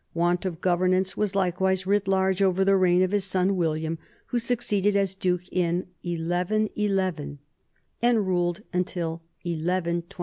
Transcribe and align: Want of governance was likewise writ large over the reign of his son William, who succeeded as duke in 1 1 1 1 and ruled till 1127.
Want 0.15 0.47
of 0.47 0.59
governance 0.61 1.15
was 1.15 1.35
likewise 1.35 1.85
writ 1.85 2.07
large 2.07 2.41
over 2.41 2.65
the 2.65 2.75
reign 2.75 3.03
of 3.03 3.11
his 3.11 3.23
son 3.23 3.55
William, 3.55 3.99
who 4.29 4.39
succeeded 4.39 4.95
as 4.95 5.13
duke 5.13 5.47
in 5.49 5.85
1 6.03 6.27
1 6.27 6.49
1 6.75 6.97
1 6.97 7.37
and 8.01 8.25
ruled 8.25 8.61
till 8.87 9.21
1127. 9.45 10.03